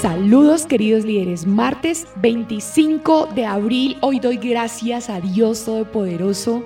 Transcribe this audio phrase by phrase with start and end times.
[0.00, 6.62] Saludos queridos líderes, martes 25 de abril, hoy doy gracias a Dios Todopoderoso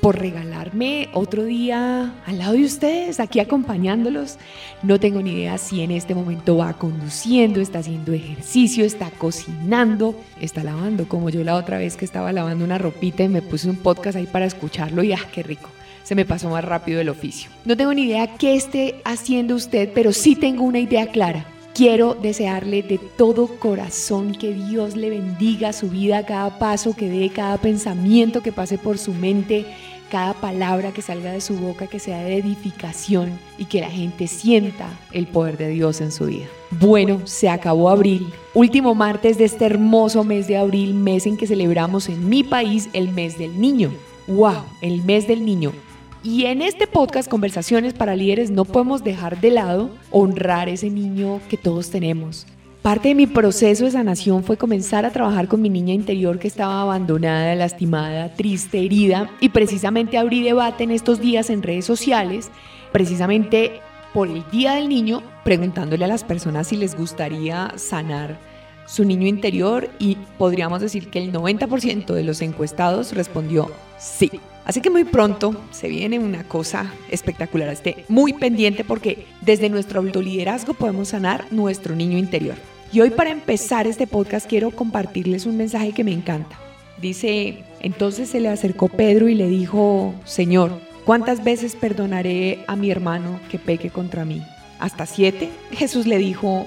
[0.00, 4.38] por regalarme otro día al lado de ustedes, aquí acompañándolos.
[4.84, 10.14] No tengo ni idea si en este momento va conduciendo, está haciendo ejercicio, está cocinando,
[10.40, 13.68] está lavando, como yo la otra vez que estaba lavando una ropita y me puse
[13.68, 15.68] un podcast ahí para escucharlo y ¡ah, qué rico!
[16.04, 17.50] Se me pasó más rápido el oficio.
[17.64, 21.57] No tengo ni idea qué esté haciendo usted, pero sí tengo una idea clara.
[21.78, 27.30] Quiero desearle de todo corazón que Dios le bendiga su vida, cada paso que dé,
[27.30, 29.64] cada pensamiento que pase por su mente,
[30.10, 34.26] cada palabra que salga de su boca que sea de edificación y que la gente
[34.26, 36.46] sienta el poder de Dios en su vida.
[36.72, 41.46] Bueno, se acabó abril, último martes de este hermoso mes de abril, mes en que
[41.46, 43.92] celebramos en mi país el mes del niño.
[44.26, 44.64] ¡Wow!
[44.80, 45.72] El mes del niño.
[46.22, 51.40] Y en este podcast Conversaciones para Líderes no podemos dejar de lado honrar ese niño
[51.48, 52.44] que todos tenemos.
[52.82, 56.48] Parte de mi proceso de sanación fue comenzar a trabajar con mi niña interior que
[56.48, 62.50] estaba abandonada, lastimada, triste, herida y precisamente abrí debate en estos días en redes sociales,
[62.90, 63.80] precisamente
[64.12, 68.40] por el Día del Niño, preguntándole a las personas si les gustaría sanar
[68.88, 74.30] su niño interior y podríamos decir que el 90% de los encuestados respondió sí.
[74.64, 77.68] Así que muy pronto se viene una cosa espectacular.
[77.68, 82.56] Esté muy pendiente porque desde nuestro autoliderazgo podemos sanar nuestro niño interior.
[82.92, 86.58] Y hoy para empezar este podcast quiero compartirles un mensaje que me encanta.
[87.00, 92.90] Dice, entonces se le acercó Pedro y le dijo, Señor, ¿cuántas veces perdonaré a mi
[92.90, 94.42] hermano que peque contra mí?
[94.78, 95.50] ¿Hasta siete?
[95.70, 96.66] Jesús le dijo,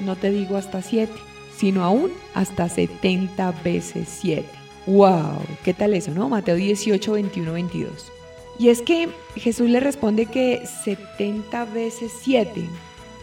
[0.00, 1.14] no te digo hasta siete,
[1.56, 4.48] sino aún hasta setenta veces siete.
[4.86, 5.40] ¡Wow!
[5.64, 6.28] ¿Qué tal eso, no?
[6.28, 8.12] Mateo 18, 21, 22.
[8.58, 12.64] Y es que Jesús le responde que 70 veces 7,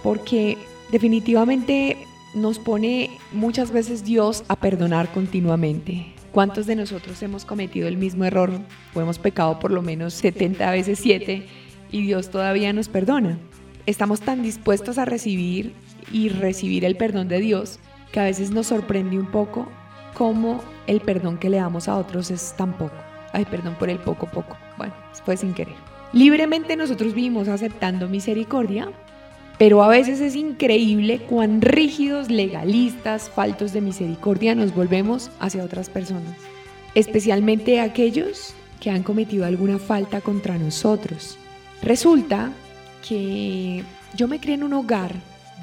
[0.04, 0.58] porque
[0.92, 1.98] definitivamente
[2.36, 6.14] nos pone muchas veces Dios a perdonar continuamente.
[6.32, 8.52] ¿Cuántos de nosotros hemos cometido el mismo error
[8.94, 11.46] o hemos pecado por lo menos 70 veces 7
[11.92, 13.38] y Dios todavía nos perdona?
[13.86, 15.74] Estamos tan dispuestos a recibir
[16.12, 17.80] y recibir el perdón de Dios
[18.14, 19.68] que a veces nos sorprende un poco
[20.14, 22.96] cómo el perdón que le damos a otros es tan poco.
[23.34, 24.56] Ay, perdón por el poco, poco.
[24.78, 24.94] Bueno,
[25.26, 25.74] fue sin querer.
[26.14, 28.88] Libremente nosotros vivimos aceptando misericordia,
[29.58, 35.90] pero a veces es increíble cuán rígidos, legalistas, faltos de misericordia nos volvemos hacia otras
[35.90, 36.36] personas,
[36.94, 41.40] especialmente aquellos que han cometido alguna falta contra nosotros.
[41.82, 42.52] Resulta
[43.08, 43.84] que
[44.16, 45.14] yo me crié en un hogar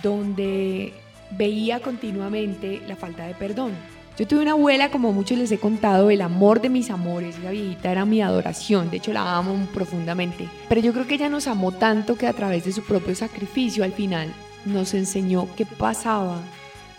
[0.03, 0.93] donde
[1.32, 3.72] veía continuamente la falta de perdón
[4.20, 7.38] yo tuve una abuela, como muchos les he contado, el amor de mis amores.
[7.38, 10.46] Esa viejita era mi adoración, de hecho la amo profundamente.
[10.69, 13.82] Pero yo creo que ella nos amó tanto que a través de su propio sacrificio
[13.82, 14.30] al final
[14.66, 16.42] nos enseñó qué pasaba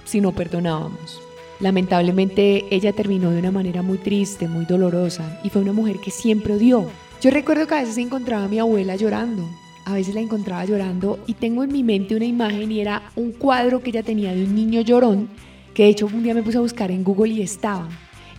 [0.04, 1.22] si no perdonábamos.
[1.60, 6.10] Lamentablemente ella terminó de una manera muy triste, muy dolorosa y fue una mujer que
[6.10, 6.90] siempre odió.
[7.22, 9.48] Yo recuerdo que a veces encontraba a mi abuela llorando,
[9.92, 13.32] a veces la encontraba llorando y tengo en mi mente una imagen y era un
[13.32, 15.30] cuadro que ella tenía de un niño llorón
[15.74, 17.88] que de hecho un día me puse a buscar en Google y estaba.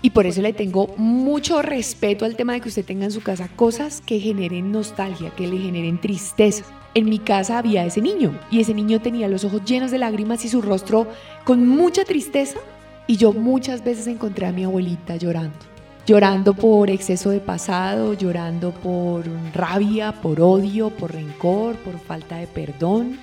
[0.03, 3.23] Y por eso le tengo mucho respeto al tema de que usted tenga en su
[3.23, 6.65] casa cosas que generen nostalgia, que le generen tristeza.
[6.95, 10.45] En mi casa había ese niño y ese niño tenía los ojos llenos de lágrimas
[10.45, 11.07] y su rostro
[11.45, 12.59] con mucha tristeza.
[13.07, 15.72] Y yo muchas veces encontré a mi abuelita llorando.
[16.07, 19.25] Llorando por exceso de pasado, llorando por
[19.55, 23.19] rabia, por odio, por rencor, por falta de perdón.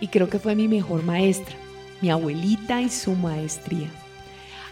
[0.00, 1.56] Y creo que fue mi mejor maestra
[2.04, 3.88] mi abuelita y su maestría.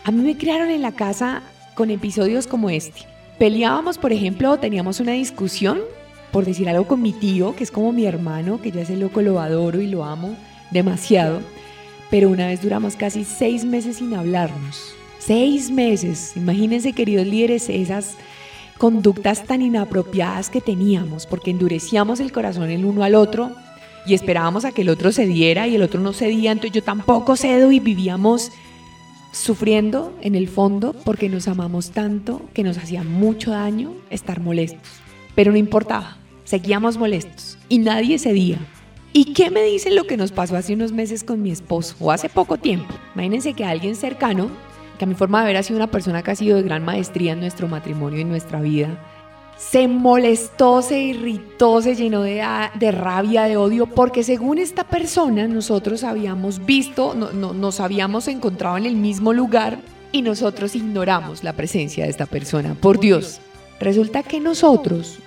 [0.05, 1.43] A mí me criaron en la casa
[1.75, 3.07] con episodios como este.
[3.39, 5.81] Peleábamos, por ejemplo, teníamos una discusión,
[6.31, 9.23] por decir algo, con mi tío, que es como mi hermano, que yo ese loco
[9.23, 10.37] lo adoro y lo amo
[10.71, 11.41] demasiado.
[12.11, 14.95] Pero una vez duramos casi seis meses sin hablarnos.
[15.25, 16.33] Seis meses.
[16.35, 18.17] Imagínense, queridos líderes, esas
[18.77, 23.53] conductas tan inapropiadas que teníamos, porque endurecíamos el corazón el uno al otro
[24.05, 27.37] y esperábamos a que el otro cediera y el otro no cedía, entonces yo tampoco
[27.37, 28.51] cedo y vivíamos
[29.31, 34.91] sufriendo en el fondo porque nos amamos tanto que nos hacía mucho daño estar molestos.
[35.37, 38.59] Pero no importaba, seguíamos molestos y nadie cedía.
[39.13, 42.11] ¿Y qué me dicen lo que nos pasó hace unos meses con mi esposo o
[42.11, 42.93] hace poco tiempo?
[43.15, 44.51] Imagínense que alguien cercano,
[45.03, 46.85] que a mi forma de ver ha sido una persona que ha sido de gran
[46.85, 48.89] maestría en nuestro matrimonio y en nuestra vida,
[49.57, 56.05] se molestó, se irritó, se llenó de, rabia, de odio, porque según esta persona nosotros
[56.05, 59.81] habíamos visto, no, nos habíamos encontrado en el mismo lugar
[60.13, 62.77] y nosotros ignoramos la presencia de esta persona.
[62.77, 63.41] Por Dios,
[63.81, 65.19] resulta que nosotros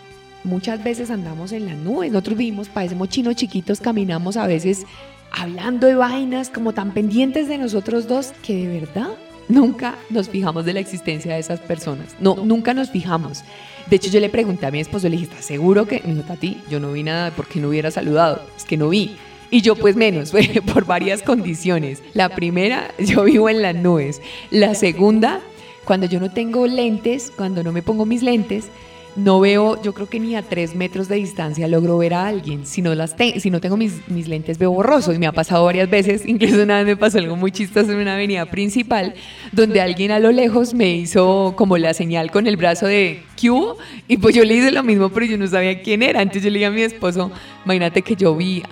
[0.46, 4.86] muchas veces andamos en las nubes, nosotros vivimos, parecemos chinos chiquitos, caminamos a veces
[5.34, 9.10] hablando de vainas, como tan pendientes de nosotros dos, que de verdad
[9.48, 12.16] nunca nos fijamos de la existencia de esas personas.
[12.20, 13.44] No, nunca nos fijamos.
[13.90, 16.02] De hecho, yo le pregunté a mi esposo, le dije, ¿estás seguro que?
[16.06, 18.42] Me dijo, Tati, yo no vi nada porque no hubiera saludado.
[18.58, 19.16] Es que no vi.
[19.52, 20.34] Y yo pues menos,
[20.74, 22.02] por varias condiciones.
[22.14, 24.22] La primera, yo vivo en las nubes.
[24.50, 25.42] La segunda,
[25.86, 28.70] cuando yo no tengo lentes, cuando no me pongo mis lentes,
[29.16, 32.66] no veo, yo creo que ni a tres metros de distancia logro ver a alguien.
[32.66, 35.14] Si no, las si no tengo mis, mis, lentes, veo borroso.
[35.14, 38.00] Y me ha pasado varias veces, incluso una vez me pasó algo muy chistoso en
[38.00, 39.14] una avenida principal,
[39.52, 43.78] donde alguien a lo lejos me hizo como la señal con el brazo de Q.
[44.08, 46.22] Y pues yo le hice lo mismo, pero yo no sabía quién era.
[46.22, 47.32] Entonces yo le dije a mi esposo,
[47.64, 48.64] imagínate que yo vi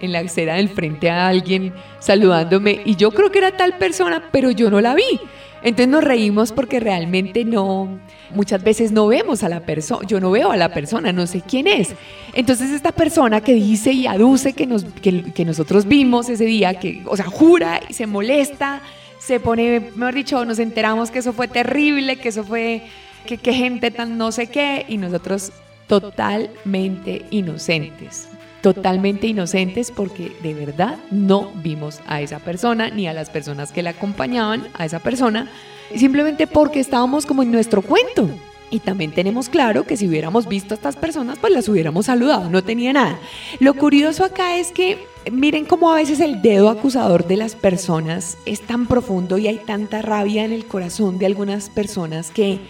[0.00, 4.28] en la acera del frente a alguien saludándome y yo creo que era tal persona,
[4.30, 5.20] pero yo no la vi.
[5.62, 8.00] Entonces nos reímos porque realmente no,
[8.34, 11.40] muchas veces no vemos a la persona, yo no veo a la persona, no sé
[11.40, 11.94] quién es.
[12.34, 17.02] Entonces esta persona que dice y aduce que, nos, que, nosotros vimos ese día, que,
[17.06, 18.82] o sea, jura y se molesta,
[19.18, 22.82] se pone, mejor dicho, nos enteramos que eso fue terrible, que eso fue,
[23.26, 25.52] que, que gente tan no sé qué, y nosotros
[25.86, 28.28] totalmente inocentes
[28.62, 33.82] totalmente inocentes porque de verdad no vimos a esa persona ni a las personas que
[33.82, 35.50] la acompañaban a esa persona,
[35.94, 38.30] simplemente porque estábamos como en nuestro cuento.
[38.70, 42.48] Y también tenemos claro que si hubiéramos visto a estas personas, pues las hubiéramos saludado,
[42.48, 43.18] no tenía nada.
[43.60, 44.96] Lo curioso acá es que
[45.30, 49.58] miren cómo a veces el dedo acusador de las personas es tan profundo y hay
[49.58, 52.60] tanta rabia en el corazón de algunas personas que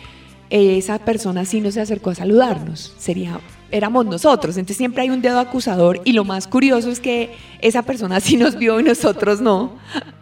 [0.51, 2.95] esa persona sí no se acercó a saludarnos.
[2.99, 3.39] Sería
[3.73, 4.57] éramos nosotros.
[4.57, 8.37] Entonces siempre hay un dedo acusador y lo más curioso es que esa persona sí
[8.37, 9.73] nos vio y nosotros no.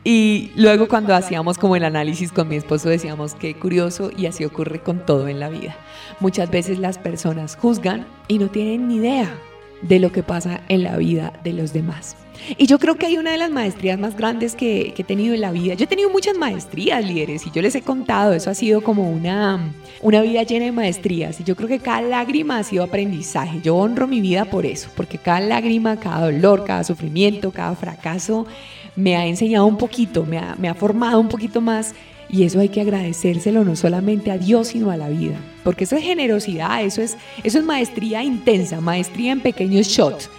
[0.04, 4.44] Y luego cuando hacíamos como el análisis con mi esposo decíamos qué curioso y así
[4.44, 5.76] ocurre con todo en la vida.
[6.20, 9.34] Muchas veces las personas juzgan y no tienen ni idea
[9.82, 12.16] de lo que pasa en la vida de los demás.
[12.56, 15.40] Y yo creo que hay una de las maestrías más grandes que, he tenido en
[15.40, 15.74] la vida.
[15.74, 19.10] Yo he tenido muchas maestrías, líderes, y yo les he contado, eso ha sido como
[19.10, 19.72] una,
[20.02, 21.40] una vida llena de maestrías.
[21.40, 23.60] Y yo creo que cada lágrima ha sido aprendizaje.
[23.62, 28.46] Yo honro mi vida por eso, porque cada lágrima, cada dolor, cada sufrimiento, cada fracaso
[28.96, 31.94] me ha enseñado un poquito, me ha, me ha formado un poquito más.
[32.32, 35.34] Y eso hay que agradecérselo no solamente a Dios, sino a la vida.
[35.64, 40.30] Porque eso es generosidad, eso es, eso es maestría intensa, maestría en pequeños shots.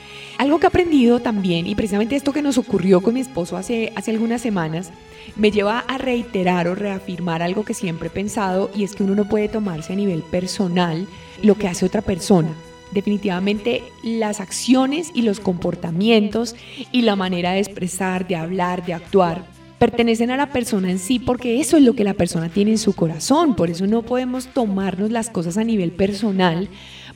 [0.41, 3.93] Algo que he aprendido también, y precisamente esto que nos ocurrió con mi esposo hace,
[3.95, 4.89] hace algunas semanas,
[5.35, 9.13] me lleva a reiterar o reafirmar algo que siempre he pensado, y es que uno
[9.13, 11.05] no puede tomarse a nivel personal
[11.43, 12.49] lo que hace otra persona.
[12.91, 16.55] Definitivamente las acciones y los comportamientos
[16.91, 19.45] y la manera de expresar, de hablar, de actuar,
[19.77, 22.77] pertenecen a la persona en sí porque eso es lo que la persona tiene en
[22.79, 23.55] su corazón.
[23.55, 26.67] Por eso no podemos tomarnos las cosas a nivel personal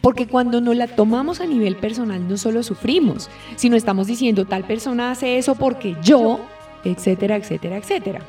[0.01, 4.65] porque cuando no la tomamos a nivel personal no solo sufrimos, sino estamos diciendo tal
[4.65, 6.39] persona hace eso porque yo,
[6.83, 8.21] etcétera, etcétera, etcétera.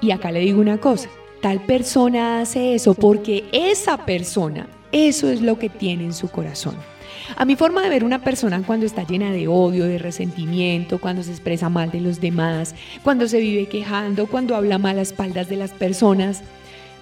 [0.00, 1.08] Y acá le digo una cosa,
[1.40, 6.76] tal persona hace eso porque esa persona, eso es lo que tiene en su corazón.
[7.36, 11.22] A mi forma de ver una persona cuando está llena de odio, de resentimiento, cuando
[11.22, 15.48] se expresa mal de los demás, cuando se vive quejando, cuando habla mal a espaldas
[15.48, 16.42] de las personas,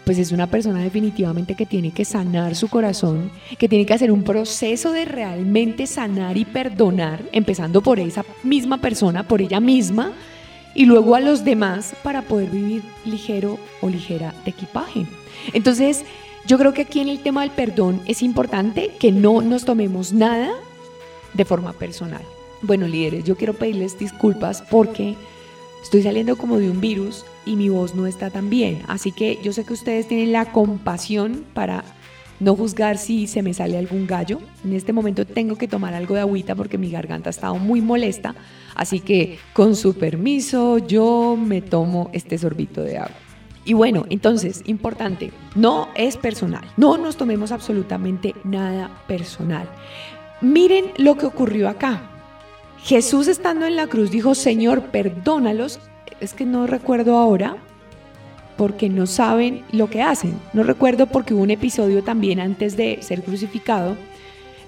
[0.06, 4.12] pues es una persona definitivamente que tiene que sanar su corazón, que tiene que hacer
[4.12, 10.12] un proceso de realmente sanar y perdonar, empezando por esa misma persona, por ella misma,
[10.76, 15.06] y luego a los demás para poder vivir ligero o ligera de equipaje.
[15.52, 16.04] Entonces,
[16.46, 20.12] yo creo que aquí en el tema del perdón es importante que no nos tomemos
[20.12, 20.52] nada
[21.34, 22.22] de forma personal.
[22.62, 25.16] Bueno, líderes, yo quiero pedirles disculpas porque
[25.86, 28.82] estoy saliendo como de un virus y mi voz no está tan bien.
[28.88, 31.84] Así que yo sé que ustedes tienen la compasión para
[32.40, 34.40] no juzgar si se me sale algún gallo.
[34.64, 37.80] En este momento tengo que tomar algo de agüita porque mi garganta ha estado muy
[37.80, 38.34] molesta.
[38.74, 43.16] Así que con su permiso yo me tomo este sorbito de agua.
[43.64, 46.64] Y bueno, entonces, importante, no es personal.
[46.76, 49.68] No nos tomemos absolutamente nada personal.
[50.40, 52.15] Miren lo que ocurrió acá.
[52.86, 55.80] Jesús estando en la cruz dijo, Señor, perdónalos
[56.20, 57.56] es que no recuerdo ahora
[58.56, 60.38] porque no saben lo que hacen.
[60.52, 63.96] No recuerdo porque hubo un episodio también antes de ser crucificado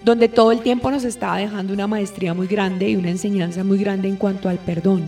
[0.02, 3.78] donde todo el tiempo nos estaba dejando una maestría muy grande y una enseñanza muy
[3.78, 5.04] grande en cuanto al perdón.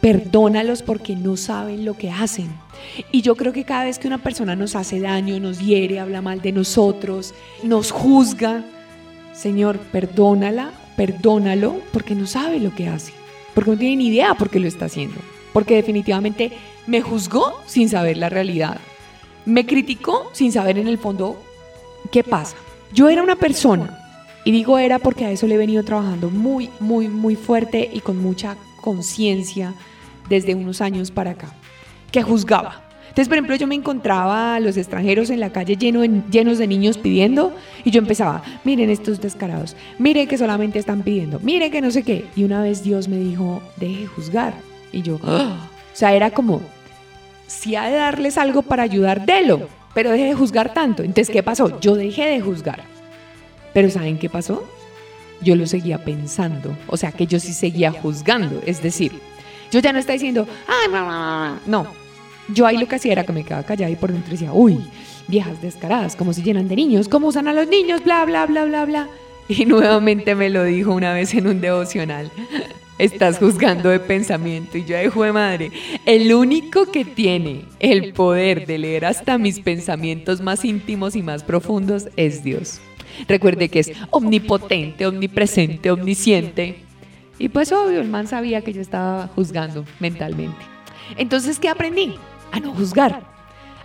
[0.00, 2.48] Perdónalos porque no saben lo que hacen.
[3.12, 6.22] Y yo creo que cada vez que una persona nos hace daño, nos hiere, habla
[6.22, 8.64] mal de nosotros, nos juzga,
[9.34, 13.14] Señor, perdónala, perdónalo porque no sabe lo que hace,
[13.54, 15.18] porque no tiene ni idea por qué lo está haciendo
[15.52, 16.52] porque definitivamente
[16.86, 18.78] me juzgó sin saber la realidad.
[19.44, 21.36] Me criticó sin saber en el fondo
[22.12, 22.56] qué pasa.
[22.92, 23.98] Yo era una persona,
[24.44, 28.00] y digo era porque a eso le he venido trabajando muy, muy, muy fuerte y
[28.00, 29.74] con mucha conciencia
[30.28, 31.52] desde unos años para acá,
[32.12, 32.87] que juzgaba.
[33.08, 36.66] Entonces, por ejemplo, yo me encontraba a los extranjeros en la calle lleno llenos de
[36.66, 37.52] niños pidiendo
[37.84, 42.02] y yo empezaba, miren estos descarados, miren que solamente están pidiendo, miren que no sé
[42.02, 42.26] qué.
[42.36, 44.54] Y una vez Dios me dijo, deje de juzgar.
[44.92, 45.68] Y yo, ¡Ah!
[45.92, 46.60] o sea, era como,
[47.46, 51.02] si ha de darles algo para ayudar, délo, pero deje de juzgar tanto.
[51.02, 51.80] Entonces, ¿qué pasó?
[51.80, 52.84] Yo dejé de juzgar.
[53.72, 54.64] Pero ¿saben qué pasó?
[55.40, 58.60] Yo lo seguía pensando, o sea, que yo sí seguía juzgando.
[58.66, 59.12] Es decir,
[59.70, 61.86] yo ya no estaba diciendo, ay, mamá, no.
[62.48, 64.78] Yo ahí lo que hacía era que me quedaba callada y por dentro decía, uy,
[65.28, 68.64] viejas descaradas, cómo se llenan de niños, cómo usan a los niños, bla, bla, bla,
[68.64, 69.08] bla, bla.
[69.48, 72.30] Y nuevamente me lo dijo una vez en un devocional.
[72.98, 74.76] Estás juzgando de pensamiento.
[74.76, 75.70] Y yo, ay, de madre,
[76.04, 81.44] el único que tiene el poder de leer hasta mis pensamientos más íntimos y más
[81.44, 82.80] profundos es Dios.
[83.28, 86.82] Recuerde que es omnipotente, omnipresente, omnisciente.
[87.38, 90.58] Y pues obvio, el man sabía que yo estaba juzgando mentalmente.
[91.16, 92.16] Entonces, ¿qué aprendí?
[92.52, 93.22] A no juzgar.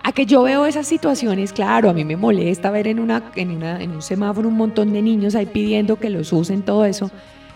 [0.03, 3.51] A que yo veo esas situaciones, claro, a mí me molesta ver en, una, en,
[3.51, 7.09] una, en un semáforo un montón de niños ahí pidiendo que los usen, todo eso.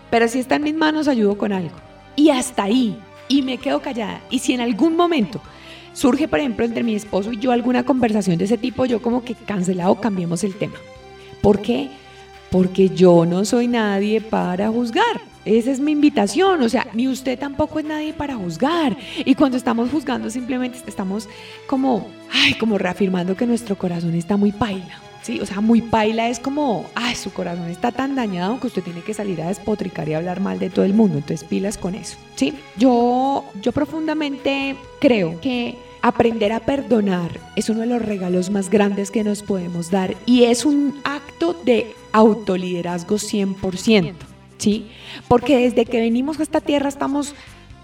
[0.10, 1.76] Pero si está en mis manos, ayudo con algo.
[2.16, 2.98] Y hasta ahí.
[3.28, 4.22] Y me quedo callada.
[4.30, 5.42] Y si en algún momento
[5.92, 9.24] surge, por ejemplo, entre mi esposo y yo alguna conversación de ese tipo, yo como
[9.24, 10.76] que cancelado cambiemos el tema.
[11.42, 11.90] ¿Por qué?
[12.50, 15.22] Porque yo no soy nadie para juzgar.
[15.48, 18.98] Esa es mi invitación, o sea, ni usted tampoco es nadie para juzgar.
[19.26, 21.30] Y cuando estamos juzgando simplemente estamos
[21.68, 25.02] como, ay, como reafirmando que nuestro corazón está muy paila.
[25.22, 28.84] Sí, o sea, muy paila es como, ay, su corazón está tan dañado que usted
[28.84, 31.18] tiene que salir a despotricar y hablar mal de todo el mundo.
[31.18, 32.18] Entonces, pilas con eso.
[32.36, 38.70] Sí, yo, yo profundamente creo que aprender a perdonar es uno de los regalos más
[38.70, 44.37] grandes que nos podemos dar y es un acto de autoliderazgo 100%.
[44.58, 44.88] ¿Sí?
[45.28, 47.36] Porque desde que venimos a esta tierra estamos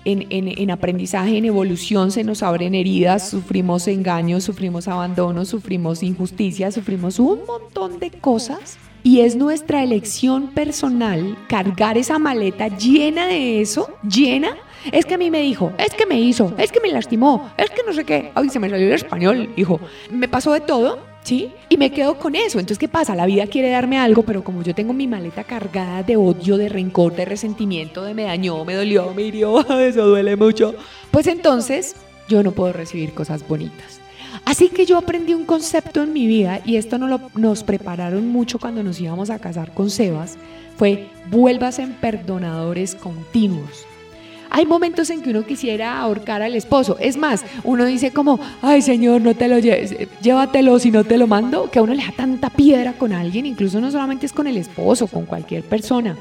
[0.06, 6.72] en, en, aprendizaje, en evolución, se nos abren heridas, sufrimos engaños, sufrimos abandono, sufrimos injusticia,
[6.72, 8.78] sufrimos un montón de cosas.
[9.06, 14.56] Y es nuestra elección personal cargar esa maleta llena de eso, llena.
[14.92, 17.70] Es que a mí me dijo, es que me hizo, es que me lastimó, es
[17.70, 18.32] que no sé qué.
[18.34, 19.80] Ay, se me salió el español, hijo.
[20.10, 21.52] Me pasó de todo ¿sí?
[21.70, 22.60] Y me quedo con eso.
[22.60, 23.16] Entonces, ¿qué pasa?
[23.16, 26.70] La vida quiere darme algo, pero como yo tengo mi maleta cargada de odio, de
[26.70, 30.76] rencor, de resentimiento, de me dañó, me dolió, me hirió, eso duele mucho,
[31.12, 31.96] pues entonces
[32.28, 34.00] yo no puedo recibir cosas bonitas.
[34.46, 38.28] Así que yo aprendí un concepto en mi vida y esto nos, lo, nos prepararon
[38.28, 40.38] mucho cuando nos íbamos a casar con Sebas,
[40.76, 43.86] fue vuelvas en perdonadores continuos.
[44.56, 46.96] Hay momentos en que uno quisiera ahorcar al esposo.
[47.00, 51.18] Es más, uno dice como, ay Señor, no te lo lleves, llévatelo si no te
[51.18, 54.32] lo mando, que a uno le da tanta piedra con alguien, incluso no solamente es
[54.32, 56.16] con el esposo, con cualquier persona.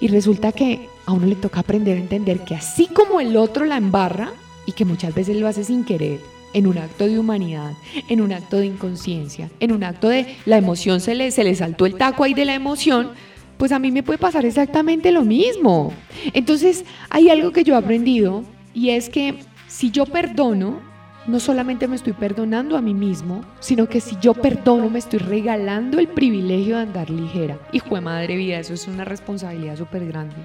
[0.00, 3.66] Y resulta que a uno le toca aprender a entender que así como el otro
[3.66, 4.32] la embarra,
[4.64, 6.20] y que muchas veces lo hace sin querer,
[6.54, 7.72] en un acto de humanidad,
[8.08, 11.54] en un acto de inconsciencia, en un acto de la emoción se le, se le
[11.54, 13.10] saltó el taco ahí de la emoción,
[13.56, 15.92] pues a mí me puede pasar exactamente lo mismo.
[16.32, 18.44] Entonces, hay algo que yo he aprendido
[18.74, 20.80] y es que si yo perdono,
[21.26, 25.18] no solamente me estoy perdonando a mí mismo, sino que si yo perdono me estoy
[25.18, 27.58] regalando el privilegio de andar ligera.
[27.72, 30.36] Hijo de madre vida, eso es una responsabilidad súper grande.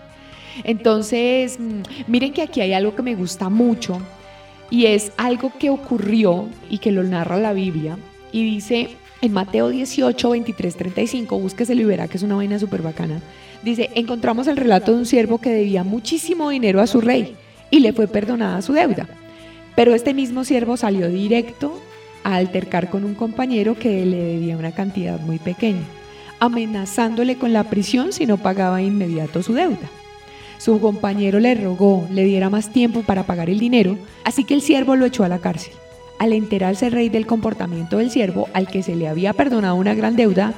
[0.63, 3.99] Entonces, mm, miren que aquí hay algo que me gusta mucho
[4.69, 7.97] y es algo que ocurrió y que lo narra la Biblia
[8.31, 12.81] y dice, en Mateo 18, 23, 35, búsquese y verá que es una vaina súper
[12.81, 13.21] bacana.
[13.63, 17.35] Dice, encontramos el relato de un siervo que debía muchísimo dinero a su rey
[17.69, 19.07] y le fue perdonada su deuda.
[19.75, 21.79] Pero este mismo siervo salió directo
[22.23, 25.83] a altercar con un compañero que le debía una cantidad muy pequeña,
[26.39, 29.89] amenazándole con la prisión si no pagaba inmediato su deuda.
[30.57, 34.61] Su compañero le rogó le diera más tiempo para pagar el dinero, así que el
[34.61, 35.73] siervo lo echó a la cárcel.
[36.21, 39.95] Al enterarse el rey del comportamiento del siervo, al que se le había perdonado una
[39.95, 40.53] gran deuda,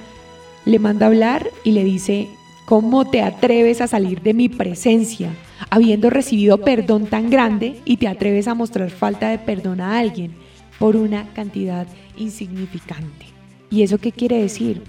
[0.66, 2.28] le manda hablar y le dice,
[2.66, 5.30] ¿cómo te atreves a salir de mi presencia,
[5.70, 10.34] habiendo recibido perdón tan grande y te atreves a mostrar falta de perdón a alguien
[10.80, 13.28] por una cantidad insignificante?
[13.72, 14.82] ¿Y eso qué quiere decir?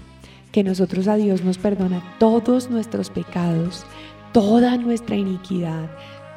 [0.51, 3.85] Que nosotros a Dios nos perdona todos nuestros pecados,
[4.33, 5.89] toda nuestra iniquidad,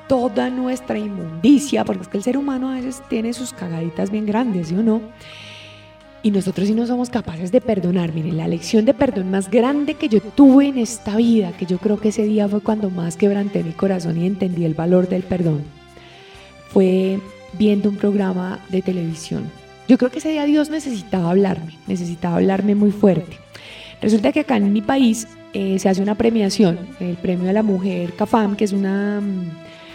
[0.08, 4.26] toda nuestra inmundicia, porque es que el ser humano a veces tiene sus cagaditas bien
[4.26, 5.00] grandes, ¿sí o no?
[6.22, 8.12] Y nosotros sí no somos capaces de perdonar.
[8.12, 11.78] Miren, la lección de perdón más grande que yo tuve en esta vida, que yo
[11.78, 15.22] creo que ese día fue cuando más quebranté mi corazón y entendí el valor del
[15.22, 15.62] perdón,
[16.70, 17.20] fue
[17.52, 19.44] viendo un programa de televisión.
[19.86, 23.38] Yo creo que ese día Dios necesitaba hablarme, necesitaba hablarme muy fuerte.
[24.02, 27.62] Resulta que acá en mi país eh, se hace una premiación, el premio a la
[27.62, 29.50] mujer CAFAM, que es una mm,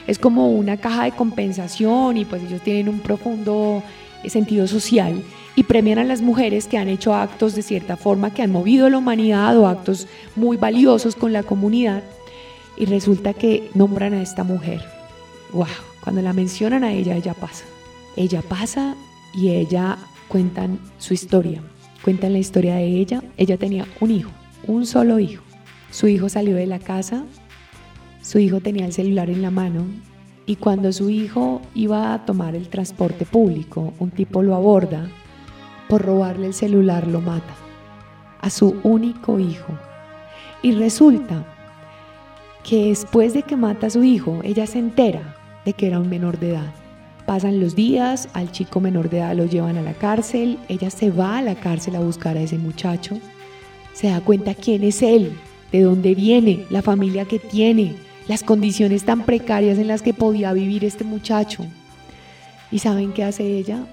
[0.07, 3.83] es como una caja de compensación y pues ellos tienen un profundo
[4.23, 5.21] eh, sentido social
[5.55, 8.87] y premian a las mujeres que han hecho actos de cierta forma que han movido
[8.87, 12.03] a la humanidad o actos muy valiosos con la comunidad
[12.77, 14.81] y resulta que nombran a esta mujer.
[15.51, 15.67] Wow,
[16.03, 17.65] cuando la mencionan a ella, ella pasa.
[18.15, 18.95] Ella pasa
[19.33, 21.61] y ella cuentan su historia.
[22.03, 23.23] Cuentan la historia de ella.
[23.37, 24.31] Ella tenía un hijo,
[24.67, 25.43] un solo hijo.
[25.91, 27.23] Su hijo salió de la casa,
[28.23, 29.85] su hijo tenía el celular en la mano
[30.45, 35.09] y cuando su hijo iba a tomar el transporte público, un tipo lo aborda,
[35.89, 37.53] por robarle el celular lo mata
[38.39, 39.77] a su único hijo.
[40.61, 41.45] Y resulta
[42.63, 46.09] que después de que mata a su hijo, ella se entera de que era un
[46.09, 46.73] menor de edad.
[47.25, 51.11] Pasan los días, al chico menor de edad lo llevan a la cárcel, ella se
[51.11, 53.19] va a la cárcel a buscar a ese muchacho,
[53.93, 55.33] se da cuenta quién es él,
[55.73, 57.95] de dónde viene, la familia que tiene,
[58.27, 61.65] las condiciones tan precarias en las que podía vivir este muchacho.
[62.71, 63.85] ¿Y saben qué hace ella?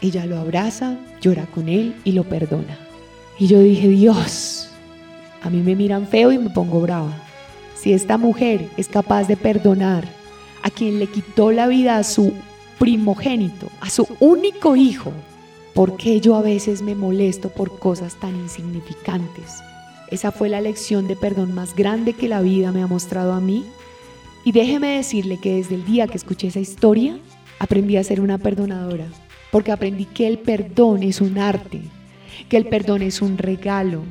[0.00, 2.78] Ella lo abraza, llora con él y lo perdona.
[3.38, 4.70] Y yo dije, Dios,
[5.42, 7.12] a mí me miran feo y me pongo brava.
[7.74, 10.04] Si esta mujer es capaz de perdonar
[10.62, 12.32] a quien le quitó la vida a su
[12.78, 15.12] primogénito, a su único hijo,
[15.74, 19.62] ¿por qué yo a veces me molesto por cosas tan insignificantes?
[20.12, 23.40] Esa fue la lección de perdón más grande que la vida me ha mostrado a
[23.40, 23.64] mí.
[24.44, 27.16] Y déjeme decirle que desde el día que escuché esa historia,
[27.58, 29.06] aprendí a ser una perdonadora,
[29.50, 31.80] porque aprendí que el perdón es un arte,
[32.50, 34.02] que el perdón es un regalo,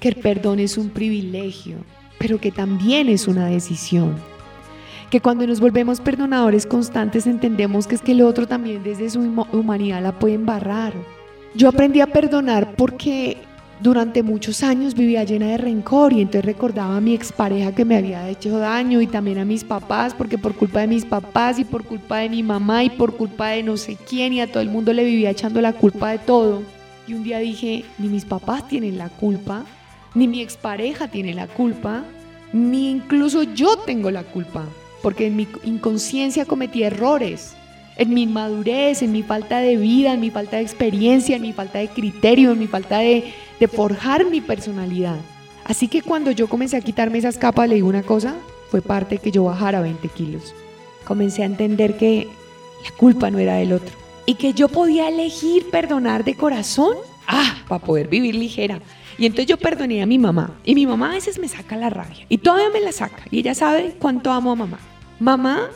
[0.00, 1.76] que el perdón es un privilegio,
[2.18, 4.16] pero que también es una decisión
[5.12, 9.20] que cuando nos volvemos perdonadores constantes entendemos que es que el otro también desde su
[9.52, 10.94] humanidad la puede embarrar.
[11.54, 13.36] Yo aprendí a perdonar porque
[13.82, 17.96] durante muchos años vivía llena de rencor y entonces recordaba a mi expareja que me
[17.96, 21.64] había hecho daño y también a mis papás porque por culpa de mis papás y
[21.64, 24.60] por culpa de mi mamá y por culpa de no sé quién y a todo
[24.60, 26.62] el mundo le vivía echando la culpa de todo.
[27.06, 29.64] Y un día dije, ni mis papás tienen la culpa,
[30.14, 32.04] ni mi expareja tiene la culpa,
[32.52, 34.64] ni incluso yo tengo la culpa
[35.02, 37.56] porque en mi inconsciencia cometí errores,
[37.96, 41.52] en mi inmadurez, en mi falta de vida, en mi falta de experiencia, en mi
[41.52, 45.16] falta de criterio, en mi falta de, de forjar mi personalidad.
[45.64, 48.34] Así que cuando yo comencé a quitarme esas capas, le digo una cosa,
[48.70, 50.54] fue parte que yo bajara 20 kilos.
[51.04, 52.28] Comencé a entender que
[52.84, 53.94] la culpa no era del otro
[54.26, 58.80] y que yo podía elegir perdonar de corazón, ah, para poder vivir ligera.
[59.18, 60.54] Y entonces yo perdoné a mi mamá.
[60.64, 62.24] Y mi mamá a veces me saca la rabia.
[62.28, 63.22] Y todavía me la saca.
[63.30, 64.78] Y ella sabe cuánto amo a mamá
[65.22, 65.70] mamá,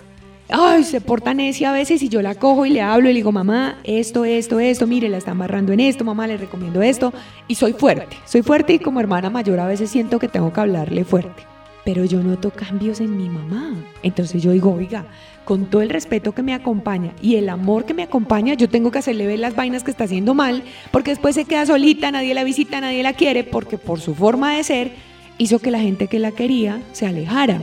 [0.51, 3.19] ay, se porta necia a veces y yo la cojo y le hablo y le
[3.19, 7.13] digo, mamá, esto, esto, esto, mire, la está amarrando en esto, mamá, le recomiendo esto.
[7.49, 10.61] Y soy fuerte, soy fuerte y como hermana mayor a veces siento que tengo que
[10.61, 11.43] hablarle fuerte.
[11.85, 13.75] Pero yo noto cambios en mi mamá.
[14.03, 15.07] Entonces yo digo, oiga,
[15.45, 18.91] con todo el respeto que me acompaña y el amor que me acompaña, yo tengo
[18.91, 22.35] que hacerle ver las vainas que está haciendo mal, porque después se queda solita, nadie
[22.35, 24.93] la visita, nadie la quiere, porque por su forma de ser
[25.39, 27.63] hizo que la gente que la quería se alejara.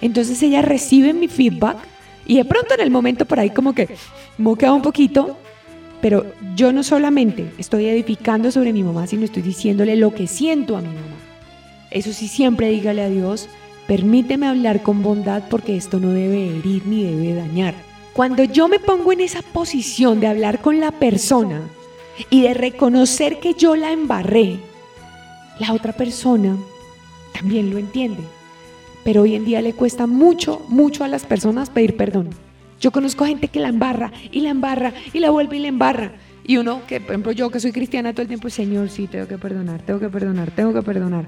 [0.00, 1.76] Entonces ella recibe mi feedback
[2.30, 3.88] y de pronto en el momento por ahí como que
[4.38, 5.36] moquea un poquito,
[6.00, 10.76] pero yo no solamente estoy edificando sobre mi mamá, sino estoy diciéndole lo que siento
[10.76, 11.16] a mi mamá.
[11.90, 13.48] Eso sí, siempre dígale a Dios,
[13.88, 17.74] permíteme hablar con bondad porque esto no debe herir ni debe dañar.
[18.12, 21.62] Cuando yo me pongo en esa posición de hablar con la persona
[22.30, 24.60] y de reconocer que yo la embarré,
[25.58, 26.56] la otra persona
[27.32, 28.22] también lo entiende
[29.04, 32.30] pero hoy en día le cuesta mucho, mucho a las personas pedir perdón.
[32.80, 36.12] Yo conozco gente que la embarra y la embarra y la vuelve y la embarra.
[36.44, 39.28] Y uno, que por ejemplo yo que soy cristiana todo el tiempo, Señor, sí, tengo
[39.28, 41.26] que perdonar, tengo que perdonar, tengo que perdonar.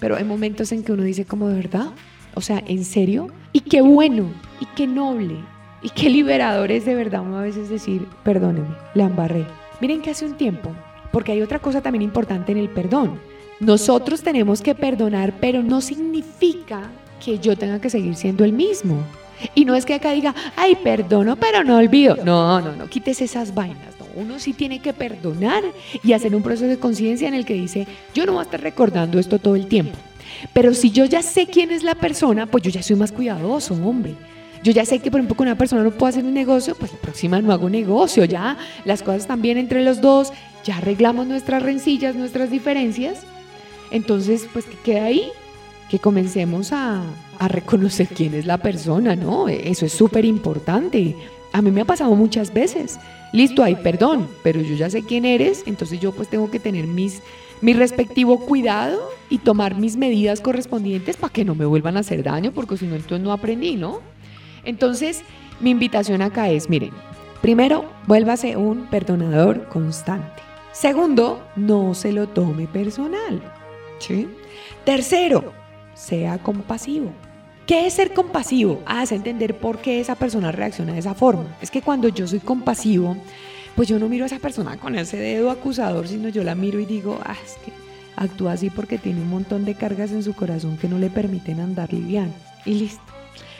[0.00, 1.86] Pero hay momentos en que uno dice como de verdad,
[2.34, 3.28] o sea, ¿en serio?
[3.52, 5.36] Y qué bueno, y qué noble,
[5.82, 9.46] y qué liberador es de verdad uno a veces decir, perdóneme, la embarré.
[9.80, 10.70] Miren que hace un tiempo,
[11.12, 13.20] porque hay otra cosa también importante en el perdón.
[13.60, 16.90] Nosotros tenemos que perdonar, pero no significa
[17.24, 18.98] que yo tenga que seguir siendo el mismo.
[19.54, 22.16] Y no es que acá diga, ay, perdono, pero no olvido.
[22.24, 23.94] No, no, no, quites esas vainas.
[24.16, 25.64] Uno sí tiene que perdonar
[26.02, 28.60] y hacer un proceso de conciencia en el que dice, yo no voy a estar
[28.60, 29.96] recordando esto todo el tiempo.
[30.52, 33.74] Pero si yo ya sé quién es la persona, pues yo ya soy más cuidadoso,
[33.74, 34.14] hombre.
[34.62, 36.92] Yo ya sé que, por ejemplo, con una persona no puedo hacer un negocio, pues
[36.92, 40.32] la próxima no hago negocio, ya las cosas están bien entre los dos,
[40.64, 43.26] ya arreglamos nuestras rencillas, nuestras diferencias
[43.90, 45.30] entonces, pues que queda ahí,
[45.88, 47.02] que comencemos a,
[47.48, 49.48] reconocer quién es la persona, ¿no?
[49.48, 51.14] Eso es súper importante.
[51.52, 52.98] A mí me ha pasado muchas veces.
[53.32, 56.86] Listo, hay perdón, pero yo ya sé quién eres, entonces yo pues tengo que tener
[56.86, 57.20] mis,
[57.60, 62.22] mi respectivo cuidado y tomar mis medidas correspondientes para que no me vuelvan a hacer
[62.22, 64.00] daño, porque si no, entonces no aprendí, ¿no?
[64.64, 65.22] Entonces,
[65.60, 66.92] mi invitación acá es, miren,
[67.42, 70.42] primero, vuélvase un perdonador constante.
[70.72, 73.42] Segundo, no se lo tome personal.
[74.84, 75.52] Tercero,
[75.94, 77.12] sea compasivo.
[77.66, 78.82] ¿Qué es ser compasivo?
[78.84, 81.56] Ah, es entender por qué esa persona reacciona de esa forma.
[81.62, 83.16] Es que cuando yo soy compasivo,
[83.74, 86.78] pues yo no miro a esa persona con ese dedo acusador, sino yo la miro
[86.78, 87.72] y digo, ah, es que
[88.16, 91.60] actúa así porque tiene un montón de cargas en su corazón que no le permiten
[91.60, 92.32] andar liviano.
[92.66, 93.02] Y listo.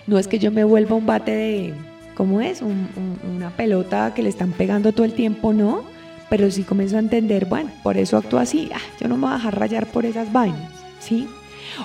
[0.06, 1.74] No es que yo me vuelva un bate de,
[2.14, 2.60] ¿cómo es?
[2.62, 5.93] una pelota que le están pegando todo el tiempo, no.
[6.30, 8.70] Pero sí comienzo a entender, bueno, por eso actúa así.
[8.74, 11.28] Ah, yo no me voy a dejar rayar por esas vainas, ¿sí?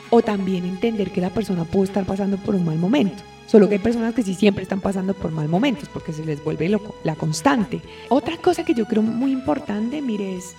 [0.10, 3.24] O también entender que la persona puede estar pasando por un mal momento.
[3.48, 6.44] Solo que hay personas que sí siempre están pasando por mal momentos porque se les
[6.44, 7.82] vuelve loco, la constante.
[8.10, 10.54] Otra cosa que yo creo muy importante, mire, es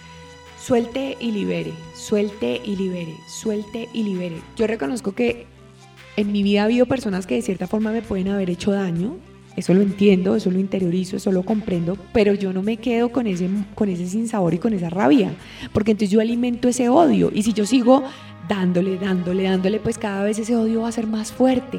[0.60, 4.42] suelte y libere, suelte y libere, suelte y libere.
[4.56, 5.46] Yo reconozco que
[6.16, 9.16] en mi vida ha habido personas que de cierta forma me pueden haber hecho daño,
[9.56, 13.26] eso lo entiendo, eso lo interiorizo, eso lo comprendo, pero yo no me quedo con
[13.26, 15.32] ese, con ese sinsabor y con esa rabia,
[15.72, 18.04] porque entonces yo alimento ese odio y si yo sigo
[18.48, 21.78] dándole, dándole, dándole, pues cada vez ese odio va a ser más fuerte.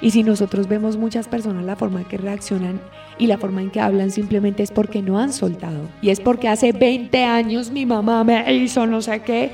[0.00, 2.80] Y si nosotros vemos muchas personas la forma en que reaccionan
[3.18, 5.82] y la forma en que hablan simplemente es porque no han soltado.
[6.00, 9.50] Y es porque hace 20 años mi mamá me hizo no sé qué.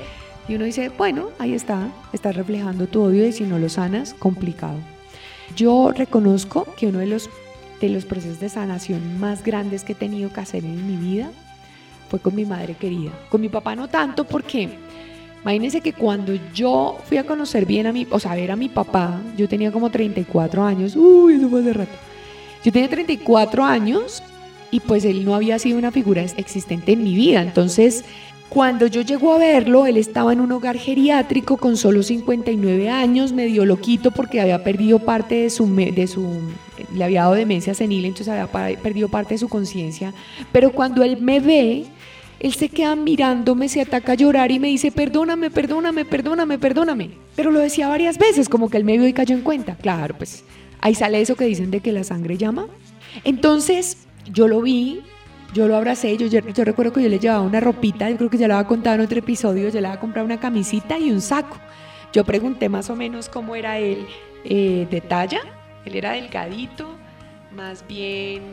[0.47, 4.13] Y uno dice, bueno, ahí está, estás reflejando tu odio y si no lo sanas,
[4.13, 4.77] complicado.
[5.55, 7.29] Yo reconozco que uno de los,
[7.81, 11.31] de los procesos de sanación más grandes que he tenido que hacer en mi vida
[12.09, 13.11] fue con mi madre querida.
[13.29, 14.77] Con mi papá no tanto porque
[15.45, 18.55] Imagínense que cuando yo fui a conocer bien a mi, o sea, a ver a
[18.55, 21.91] mi papá, yo tenía como 34 años, uy, eso fue hace rato.
[22.63, 24.23] Yo tenía 34 años
[24.71, 27.43] y pues él no había sido una figura existente en mi vida.
[27.43, 28.05] Entonces,
[28.49, 33.33] cuando yo llego a verlo, él estaba en un hogar geriátrico con solo 59 años,
[33.33, 36.39] medio loquito porque había perdido parte de su, de su
[36.93, 40.13] le había dado demencia senil, entonces había perdido parte de su conciencia.
[40.51, 41.85] Pero cuando él me ve,
[42.39, 47.09] él se queda mirándome, se ataca a llorar y me dice, perdóname, perdóname, perdóname, perdóname.
[47.35, 49.75] Pero lo decía varias veces, como que él me vio y cayó en cuenta.
[49.75, 50.43] Claro, pues
[50.81, 52.67] ahí sale eso que dicen de que la sangre llama.
[53.23, 53.97] Entonces
[54.31, 55.01] yo lo vi,
[55.55, 58.37] yo lo abracé, yo, yo, recuerdo que yo le llevaba una ropita, yo creo que
[58.37, 61.21] ya lo había contado en otro episodio, yo le había comprado una camisita y un
[61.21, 61.57] saco.
[62.11, 64.05] Yo pregunté más o menos cómo era él
[64.43, 65.39] eh, de talla,
[65.85, 66.97] él era delgadito,
[67.55, 68.43] más bien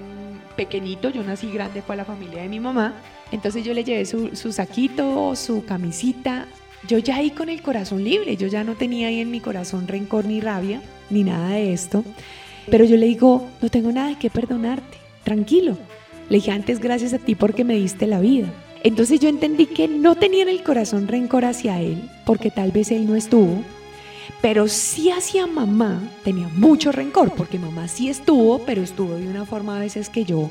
[0.54, 2.94] pequeñito, yo nací grande, fue a la familia de mi mamá,
[3.32, 6.46] entonces yo le llevé su, saquito, su camisita.
[6.86, 9.88] Yo ya ahí con el corazón libre, yo ya no tenía ahí en mi corazón
[9.88, 12.04] rencor ni rabia, ni nada de esto.
[12.70, 15.76] Pero yo le digo, no tengo nada que perdonarte, tranquilo.
[16.28, 18.52] Le dije antes gracias a ti porque me diste la vida.
[18.84, 22.90] Entonces yo entendí que no tenía en el corazón rencor hacia él, porque tal vez
[22.90, 23.62] él no estuvo,
[24.40, 29.44] pero sí hacia mamá tenía mucho rencor, porque mamá sí estuvo, pero estuvo de una
[29.44, 30.50] forma a veces que yo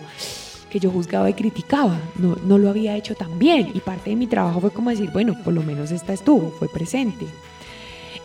[0.71, 4.15] que yo juzgaba y criticaba, no, no lo había hecho tan bien y parte de
[4.15, 7.25] mi trabajo fue como decir, bueno, por lo menos esta estuvo, fue presente.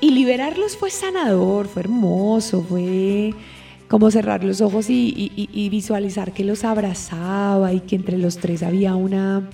[0.00, 3.34] Y liberarlos fue sanador, fue hermoso, fue
[3.88, 8.62] como cerrar los ojos y, y, visualizar que los abrazaba y que entre los tres
[8.62, 9.48] había una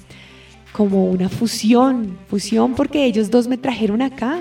[0.72, 4.40] como una fusión, fusión porque ellos dos me trajeron acá.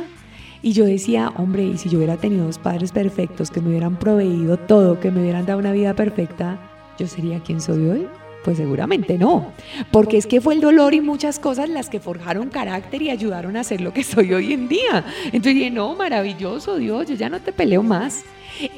[0.63, 3.97] Y yo decía, hombre, y si yo hubiera tenido dos padres perfectos que me hubieran
[3.97, 6.60] proveído todo, que me hubieran dado una vida perfecta,
[6.99, 8.08] yo sería quien soy hoy.
[8.43, 9.51] Pues seguramente no,
[9.91, 13.56] porque es que fue el dolor y muchas cosas las que forjaron carácter y ayudaron
[13.56, 15.06] a ser lo que soy hoy en día.
[15.25, 18.23] Entonces dije, no, maravilloso Dios, yo ya no te peleo más.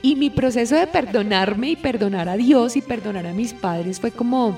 [0.02, 4.12] Y mi proceso de perdonarme y perdonar a Dios y perdonar a mis padres fue
[4.12, 4.58] como,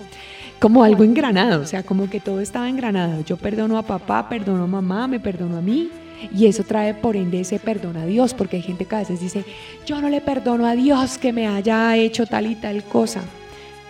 [0.60, 3.24] como algo engranado, o sea, como que todo estaba engranado.
[3.24, 5.90] Yo perdono a papá, perdono a mamá, me perdono a mí.
[6.34, 9.20] Y eso trae por ende ese perdón a Dios, porque hay gente que a veces
[9.20, 9.46] dice,
[9.86, 13.22] yo no le perdono a Dios que me haya hecho tal y tal cosa.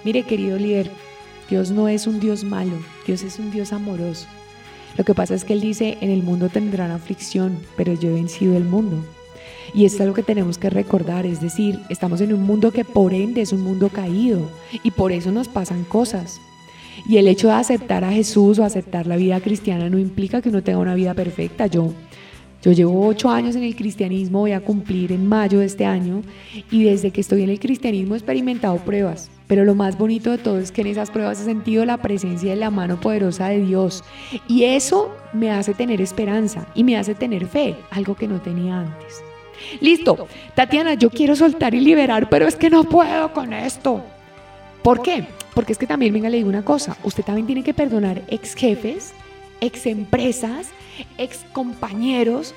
[0.04, 0.92] Mire, querido líder,
[1.50, 2.74] Dios no es un Dios malo,
[3.06, 4.28] Dios es un Dios amoroso.
[4.98, 8.14] Lo que pasa es que Él dice, en el mundo tendrán aflicción, pero yo he
[8.14, 8.98] vencido el mundo.
[9.74, 12.86] Y esto es lo que tenemos que recordar, es decir, estamos en un mundo que
[12.86, 14.50] por ende es un mundo caído
[14.84, 16.40] y por eso nos pasan cosas.
[17.10, 20.50] Y el hecho de aceptar a Jesús o aceptar la vida cristiana no implica que
[20.50, 21.68] uno tenga una vida perfecta.
[21.68, 21.94] Yo,
[22.64, 26.22] yo llevo ocho años en el cristianismo, voy a cumplir en mayo de este año
[26.72, 29.30] y desde que estoy en el cristianismo he experimentado pruebas.
[29.48, 32.50] Pero lo más bonito de todo es que en esas pruebas he sentido la presencia
[32.52, 34.04] de la mano poderosa de Dios.
[34.48, 38.80] Y eso me hace tener esperanza y me hace tener fe, algo que no tenía
[38.80, 39.24] antes.
[39.82, 44.04] Listo, Tatiana, yo quiero soltar y liberar, pero es que no puedo con esto.
[44.84, 45.26] ¿Por qué?
[45.54, 48.54] Porque es que también, venga, le digo una cosa, usted también tiene que perdonar ex
[48.56, 49.14] jefes,
[49.62, 50.70] ex empresas,
[51.18, 52.54] ex compañeros,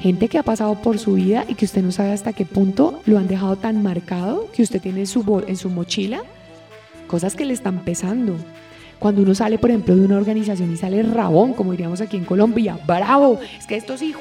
[0.00, 3.02] Gente que ha pasado por su vida y que usted no sabe hasta qué punto
[3.04, 6.22] lo han dejado tan marcado que usted tiene en su, en su mochila
[7.06, 8.36] cosas que le están pesando.
[8.98, 12.24] Cuando uno sale, por ejemplo, de una organización y sale rabón, como diríamos aquí en
[12.24, 14.14] Colombia, bravo, es que estos de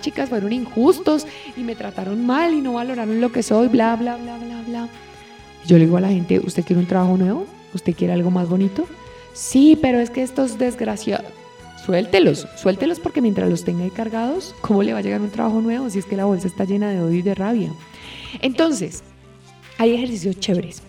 [0.00, 4.16] chicas fueron injustos y me trataron mal y no valoraron lo que soy, bla, bla,
[4.16, 4.88] bla, bla, bla.
[5.66, 7.46] Yo le digo a la gente, ¿usted quiere un trabajo nuevo?
[7.74, 8.86] ¿Usted quiere algo más bonito?
[9.32, 11.32] Sí, pero es que estos desgraciados,
[11.86, 15.60] suéltelos, suéltelos porque mientras los tenga ahí cargados, ¿cómo le va a llegar un trabajo
[15.60, 17.70] nuevo si es que la bolsa está llena de odio y de rabia?
[18.42, 19.04] Entonces,
[19.78, 20.82] hay ejercicios chéveres.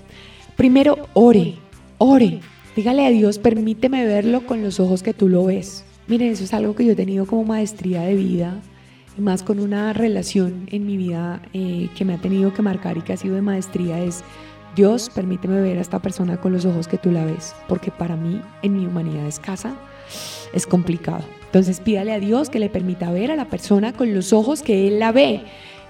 [0.56, 1.56] Primero, ore,
[2.00, 2.40] ore.
[2.76, 5.86] Dígale a Dios, permíteme verlo con los ojos que tú lo ves.
[6.08, 8.60] Miren, eso es algo que yo he tenido como maestría de vida,
[9.18, 13.02] más con una relación en mi vida eh, que me ha tenido que marcar y
[13.02, 14.24] que ha sido de maestría, es
[14.76, 18.16] Dios, permíteme ver a esta persona con los ojos que tú la ves, porque para
[18.16, 19.76] mí, en mi humanidad escasa,
[20.54, 21.24] es complicado.
[21.46, 24.88] Entonces pídale a Dios que le permita ver a la persona con los ojos que
[24.88, 25.41] Él la ve.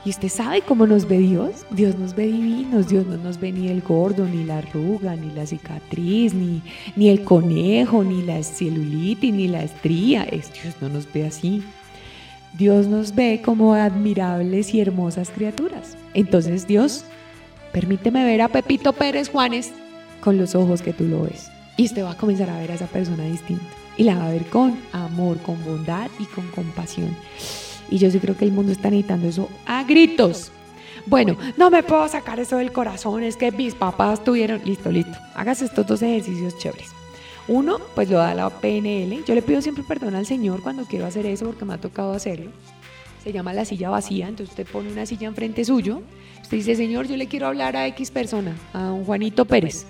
[0.06, 1.66] Y usted sabe cómo nos ve Dios.
[1.72, 2.88] Dios nos ve divinos.
[2.88, 6.62] Dios no nos ve ni el gordo, ni la arruga, ni la cicatriz, ni,
[6.96, 10.26] ni el conejo, ni la celulitis, ni la estría.
[10.26, 11.64] Dios no nos ve así.
[12.58, 15.98] Dios nos ve como admirables y hermosas criaturas.
[16.14, 17.04] Entonces Dios
[17.72, 19.72] Permíteme ver a Pepito Pérez Juanes
[20.22, 21.52] con los ojos que tú lo ves.
[21.76, 23.66] Y usted va a comenzar a ver a esa persona distinta.
[23.98, 27.16] Y la va a ver con amor, con bondad y con compasión.
[27.90, 30.52] Y yo sí creo que el mundo está necesitando eso a gritos.
[31.06, 35.18] Bueno, no me puedo sacar eso del corazón, es que mis papás tuvieron, listo, listo,
[35.36, 36.90] hágase estos dos ejercicios chéveres.
[37.48, 39.24] Uno, pues lo da la PNL.
[39.26, 42.12] Yo le pido siempre perdón al Señor cuando quiero hacer eso porque me ha tocado
[42.12, 42.52] hacerlo.
[43.24, 46.02] Se llama la silla vacía, entonces usted pone una silla enfrente suyo
[46.48, 49.86] Usted dice, Señor, yo le quiero hablar a X persona, a un Juanito Pérez.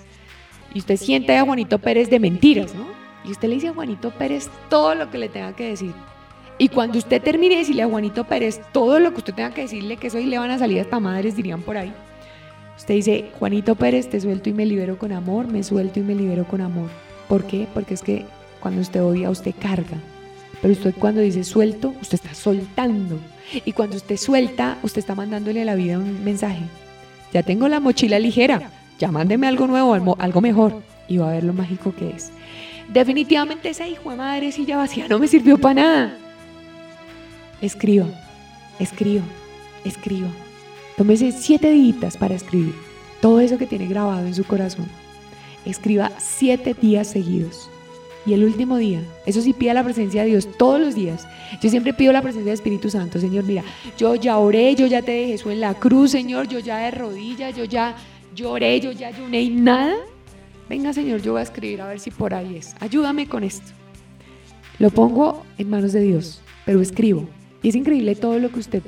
[0.74, 2.84] Y usted siente a Juanito Pérez de mentiras, ¿no?
[3.28, 5.92] Y usted le dice a Juanito Pérez todo lo que le tenga que decir.
[6.56, 9.60] Y cuando usted termine de decirle a Juanito Pérez todo lo que usted tenga que
[9.60, 11.92] decirle, que eso le van a salir hasta madres, dirían por ahí.
[12.78, 16.14] Usted dice, Juanito Pérez, te suelto y me libero con amor, me suelto y me
[16.14, 16.88] libero con amor.
[17.28, 17.66] ¿Por qué?
[17.74, 18.24] Porque es que
[18.60, 19.98] cuando usted odia, usted carga.
[20.62, 23.18] Pero usted cuando dice suelto, usted está soltando.
[23.52, 26.62] Y cuando usted suelta, usted está mandándole a la vida un mensaje.
[27.32, 30.80] Ya tengo la mochila ligera, ya mándeme algo nuevo, algo mejor.
[31.08, 32.32] Y va a ver lo mágico que es.
[32.88, 36.18] Definitivamente esa hijo de madre silla vacía no me sirvió para nada.
[37.60, 38.06] Escriba,
[38.78, 39.24] escriba,
[39.84, 40.28] escriba.
[40.96, 42.74] Tómese siete días para escribir
[43.20, 44.86] todo eso que tiene grabado en su corazón.
[45.64, 47.68] Escriba siete días seguidos.
[48.26, 51.26] Y el último día, eso sí, pida la presencia de Dios todos los días.
[51.62, 53.64] Yo siempre pido la presencia del Espíritu Santo, Señor, mira,
[53.96, 56.90] yo ya oré, yo ya te dejé eso en la cruz, Señor, yo ya de
[56.90, 57.96] rodillas, yo ya
[58.34, 59.94] lloré, yo ya ayuné y nada.
[60.68, 62.74] Venga, Señor, yo voy a escribir a ver si por ahí es.
[62.80, 63.72] Ayúdame con esto.
[64.78, 67.26] Lo pongo en manos de Dios, pero escribo.
[67.62, 68.82] Y es increíble todo lo que usted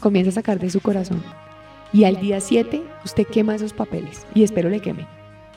[0.00, 1.22] comienza a sacar de su corazón.
[1.92, 4.26] Y al día 7, usted quema esos papeles.
[4.34, 5.06] Y espero le queme,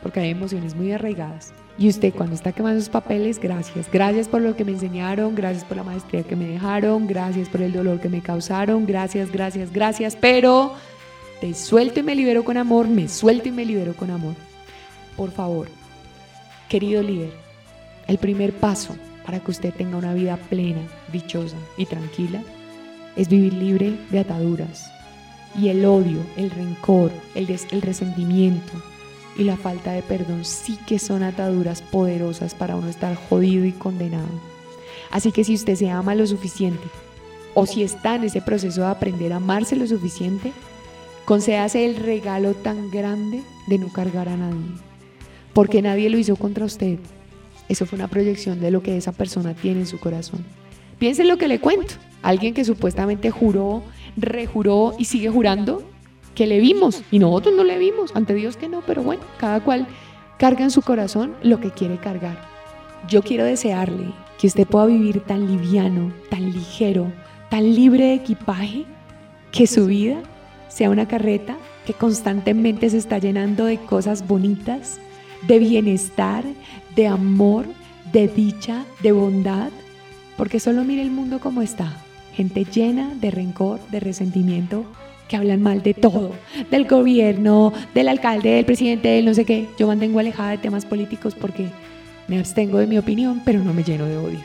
[0.01, 1.53] porque hay emociones muy arraigadas.
[1.77, 3.89] Y usted cuando está quemando sus papeles, gracias.
[3.91, 7.61] Gracias por lo que me enseñaron, gracias por la maestría que me dejaron, gracias por
[7.61, 10.15] el dolor que me causaron, gracias, gracias, gracias.
[10.19, 10.73] Pero
[11.41, 14.35] te suelto y me libero con amor, me suelto y me libero con amor.
[15.15, 15.67] Por favor,
[16.69, 17.31] querido líder,
[18.07, 18.95] el primer paso
[19.25, 22.41] para que usted tenga una vida plena, dichosa y tranquila
[23.15, 24.89] es vivir libre de ataduras.
[25.55, 27.47] Y el odio, el rencor, el,
[27.81, 28.73] resentimiento,
[29.37, 33.71] y la falta de perdón sí que son ataduras poderosas para uno estar jodido y
[33.71, 34.27] condenado.
[35.11, 36.87] Así que si usted se ama lo suficiente
[37.53, 40.53] o si está en ese proceso de aprender a amarse lo suficiente,
[41.25, 44.92] concédase el regalo tan grande de no cargar a nadie.
[45.53, 46.99] Porque nadie lo hizo contra usted.
[47.69, 50.43] Eso fue una proyección de lo que esa persona tiene en su corazón.
[50.99, 51.95] Piense lo que le cuento.
[52.21, 53.83] Alguien que supuestamente juró,
[54.15, 55.83] rejuró y sigue jurando
[56.35, 59.63] que le vimos y nosotros no le vimos, ante Dios que no, pero bueno, cada
[59.63, 59.87] cual
[60.37, 62.37] carga en su corazón lo que quiere cargar.
[63.07, 67.11] Yo quiero desearle que usted pueda vivir tan liviano, tan ligero,
[67.49, 68.85] tan libre de equipaje,
[69.51, 70.21] que su vida
[70.69, 74.99] sea una carreta que constantemente se está llenando de cosas bonitas,
[75.47, 76.43] de bienestar,
[76.95, 77.65] de amor,
[78.11, 79.69] de dicha, de bondad,
[80.37, 81.97] porque solo mire el mundo como está,
[82.35, 84.85] gente llena de rencor, de resentimiento,
[85.27, 86.31] que hablan mal de todo,
[86.69, 89.67] del gobierno, del alcalde, del presidente, del no sé qué.
[89.79, 91.67] Yo mantengo alejada de temas políticos porque
[92.27, 94.39] me abstengo de mi opinión, pero no me lleno de odio.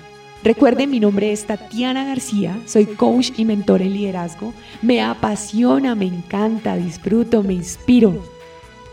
[0.45, 4.55] Recuerden, mi nombre es Tatiana García, soy coach y mentor en liderazgo.
[4.83, 8.38] Me apasiona, me encanta, disfruto, me inspiro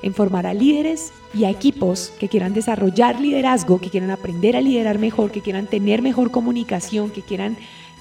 [0.06, 4.62] en formar a líderes y a equipos que quieran desarrollar liderazgo, que quieran aprender a
[4.62, 7.58] liderar mejor, que quieran tener mejor comunicación, que quieran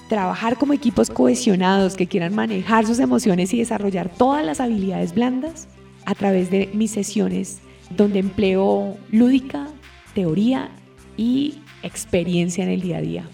[0.09, 5.67] trabajar como equipos cohesionados que quieran manejar sus emociones y desarrollar todas las habilidades blandas
[6.05, 9.69] a través de mis sesiones donde empleo lúdica,
[10.15, 10.69] teoría
[11.17, 13.25] y experiencia en el día a día.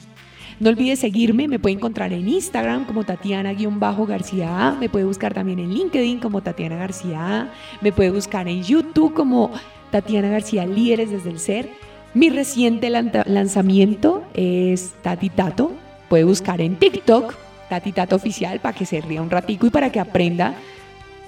[0.61, 5.73] No olvides seguirme, me puede encontrar en Instagram como Tatiana-García me puede buscar también en
[5.73, 9.53] LinkedIn como Tatiana García me puede buscar en YouTube como
[9.91, 11.71] Tatiana García Líderes desde el Ser.
[12.13, 15.73] Mi reciente lanzamiento es Tati Tato,
[16.11, 17.35] puede buscar en TikTok
[17.71, 20.57] Tati Tato Oficial para que se ría un ratico y para que aprenda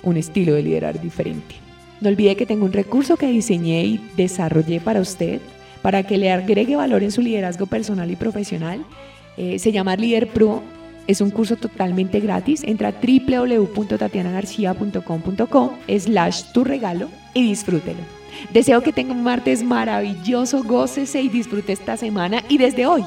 [0.02, 1.54] un estilo de liderar diferente.
[2.02, 5.40] No olvide que tengo un recurso que diseñé y desarrollé para usted,
[5.80, 8.84] para que le agregue valor en su liderazgo personal y profesional
[9.36, 10.62] eh, se llama Líder Pro.
[11.06, 12.62] Es un curso totalmente gratis.
[12.64, 18.00] Entra a www.tatianagarcia.com.co slash tu regalo y disfrútelo.
[18.52, 23.04] Deseo que tenga un martes maravilloso, gócese y disfrute esta semana y desde hoy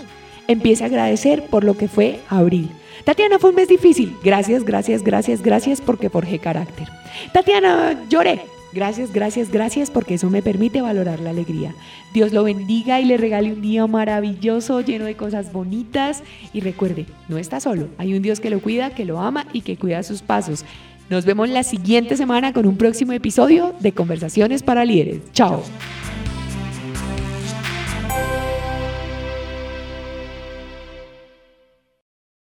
[0.47, 2.69] empiece a agradecer por lo que fue abril.
[3.03, 4.15] Tatiana, fue un mes difícil.
[4.23, 6.87] Gracias, gracias, gracias, gracias porque forjé carácter.
[7.33, 8.41] Tatiana, lloré.
[8.75, 11.73] Gracias, gracias, gracias porque eso me permite valorar la alegría.
[12.13, 16.23] Dios lo bendiga y le regale un día maravilloso, lleno de cosas bonitas.
[16.51, 17.87] Y recuerde, no está solo.
[17.97, 20.65] Hay un Dios que lo cuida, que lo ama y que cuida sus pasos.
[21.09, 25.21] Nos vemos la siguiente semana con un próximo episodio de Conversaciones para Líderes.
[25.31, 25.63] Chao.